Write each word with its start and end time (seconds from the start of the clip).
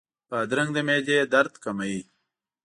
بادرنګ 0.29 0.69
د 0.73 0.77
معدې 0.87 1.17
درد 1.33 1.53
کموي. 1.63 1.99